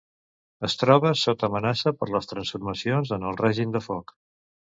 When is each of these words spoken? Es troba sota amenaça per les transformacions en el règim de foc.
Es 0.67 0.75
troba 0.83 1.11
sota 1.23 1.49
amenaça 1.51 1.93
per 1.99 2.09
les 2.15 2.31
transformacions 2.33 3.13
en 3.19 3.29
el 3.33 3.39
règim 3.45 3.77
de 3.79 3.83
foc. 3.91 4.17